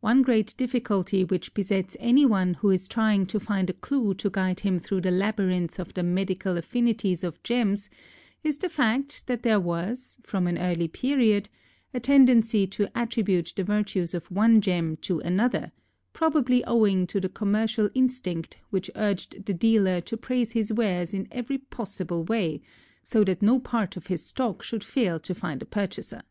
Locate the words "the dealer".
19.44-20.00